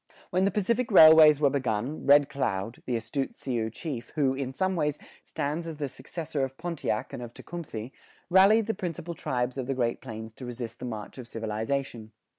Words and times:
When 0.31 0.45
the 0.45 0.49
Pacific 0.49 0.89
railways 0.91 1.39
were 1.39 1.51
begun, 1.51 2.07
Red 2.07 2.27
Cloud, 2.27 2.81
the 2.87 2.95
astute 2.95 3.37
Sioux 3.37 3.69
chief, 3.69 4.09
who, 4.15 4.33
in 4.33 4.51
some 4.51 4.75
ways, 4.75 4.97
stands 5.21 5.67
as 5.67 5.77
the 5.77 5.87
successor 5.87 6.43
of 6.43 6.57
Pontiac 6.57 7.13
and 7.13 7.21
of 7.21 7.35
Tecumthe, 7.35 7.91
rallied 8.27 8.65
the 8.65 8.73
principal 8.73 9.13
tribes 9.13 9.59
of 9.59 9.67
the 9.67 9.75
Great 9.75 10.01
Plains 10.01 10.33
to 10.33 10.45
resist 10.47 10.79
the 10.79 10.85
march 10.85 11.19
of 11.19 11.27
civilization. 11.27 12.13